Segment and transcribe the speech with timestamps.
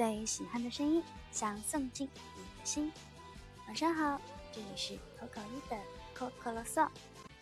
[0.00, 2.90] 最喜欢的声音，想送进你的心。
[3.66, 4.18] 晚上好，
[4.50, 5.76] 这里是口口一的
[6.14, 6.88] 口口啰嗦，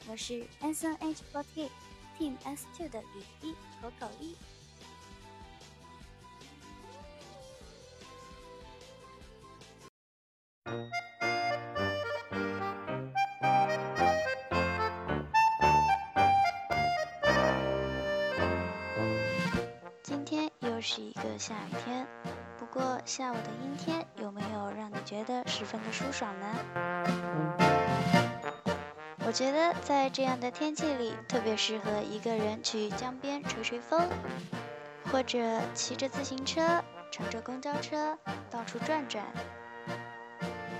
[0.08, 1.68] 我是 S N H forty
[2.18, 4.34] Team S two 的雨一口口一。
[20.02, 22.06] 今天又是一个下雨天，
[22.72, 26.46] 过下午的阴天有没有让你觉得十分的舒爽呢？
[29.26, 34.08] 我觉得在这样的天气里，特别适合一个人去江边吹吹风，
[35.10, 35.38] 或者
[35.74, 38.16] 骑着自行车、乘着公交车
[38.50, 39.24] 到处转转。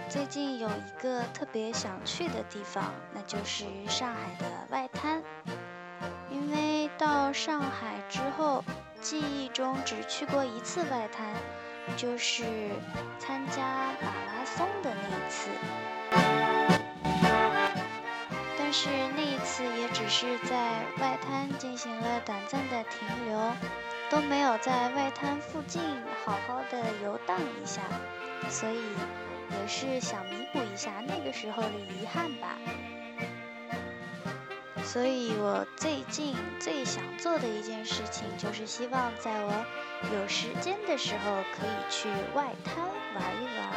[0.09, 5.23] 最近有一个特别想去的地方，那就是上海的外滩，
[6.31, 8.63] 因为到上海之后。
[9.01, 11.25] 记忆中只去过一次外滩，
[11.97, 12.45] 就是
[13.19, 13.63] 参加
[14.01, 15.51] 马拉松的那一次。
[18.59, 23.53] 但是那一次也只是在外滩进行了短暂的停留，
[24.11, 25.81] 都没有在外滩附近
[26.25, 27.81] 好好的游荡一下，
[28.51, 28.83] 所以
[29.51, 32.59] 也是想弥补一下那个时候的遗憾吧。
[34.85, 39.53] 所以我最近最想做的一件事情，就是希望在我
[40.05, 43.69] 有时间的时候，可以去外滩玩一玩。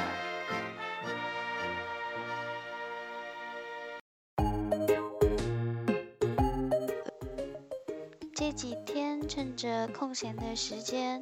[8.34, 11.22] 这几天趁着空闲的时间，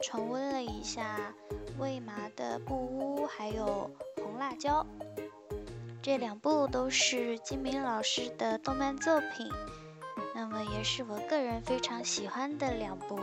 [0.00, 1.34] 重温了一下
[1.78, 3.90] 魏麻的《布屋》，还有
[4.22, 4.86] 《红辣椒》。
[6.02, 9.50] 这两部都是金明老师的动漫作品，
[10.34, 13.18] 那么也是我个人非常喜欢的两部。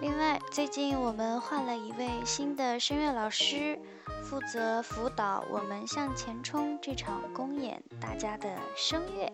[0.00, 3.78] 另外，最近我们换了一位新的声乐老师，
[4.22, 9.30] 负责辅导我们向前冲这场公演大家的声乐。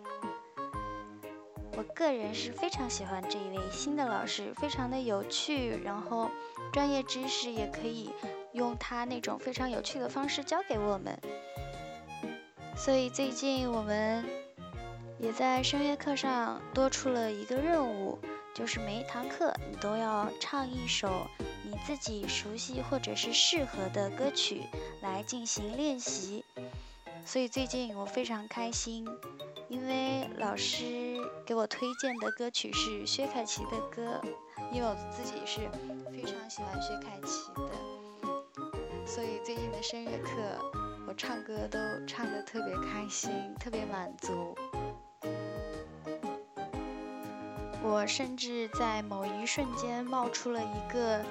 [1.77, 6.28] 我个人是非常喜欢这一位新的老师，非常的有趣，然后
[6.72, 8.12] 专业知识也可以
[8.53, 11.16] 用他那种非常有趣的方式教给我们。
[12.77, 14.25] 所以最近我们
[15.21, 18.19] 也在声乐课上多出了一个任务，
[18.56, 21.27] 就是每一堂课你都要唱一首
[21.62, 24.62] 你自己熟悉或者是适合的歌曲
[25.03, 26.43] 来进行练习。
[27.27, 29.06] 所以最近我非常开心。
[29.69, 34.22] 因为老师给我推荐的歌曲是薛凯琪的歌，
[34.72, 35.69] 因为我自己是
[36.11, 37.72] 非常喜欢薛凯琪的，
[39.05, 40.31] 所以最近的声乐课
[41.09, 43.28] 我唱歌都唱得特别开心，
[43.59, 44.56] 特别满足。
[47.89, 51.25] 我甚至在某一瞬间冒出了一个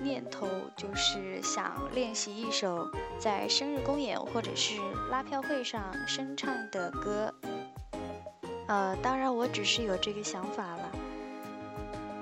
[0.00, 0.46] 念头，
[0.76, 4.80] 就是想练习一首在生日公演或者是
[5.10, 7.34] 拉票会上声唱的歌。
[8.68, 10.90] 呃，当然，我只是有这个想法了，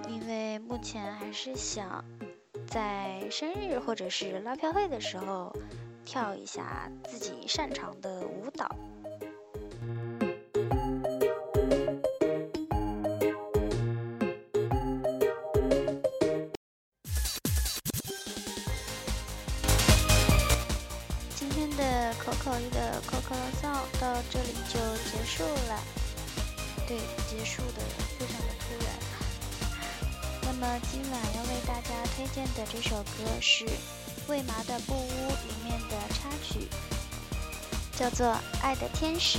[0.08, 2.02] 因为目前还是想
[2.66, 5.54] 在生日或者是拉票会的时候
[6.06, 8.74] 跳一下自己擅长的舞蹈。
[22.44, 24.78] 口口一的口口啰嗦到这里就
[25.10, 25.82] 结束了。
[26.86, 27.80] 对，结束的
[28.18, 28.92] 非常的突然。
[30.42, 33.64] 那么今晚要为大家推荐的这首歌是
[34.28, 36.68] 魏麻的《布屋》里面的插曲，
[37.96, 38.26] 叫做
[38.60, 39.38] 《爱的天使》。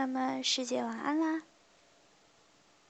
[0.00, 1.49] 那么，师姐晚安啦。